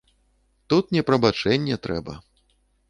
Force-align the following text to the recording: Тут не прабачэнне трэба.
Тут 0.73 0.85
не 0.97 1.03
прабачэнне 1.11 1.75
трэба. 1.89 2.13